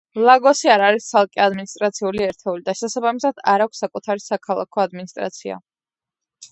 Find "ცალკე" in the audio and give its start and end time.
1.09-1.43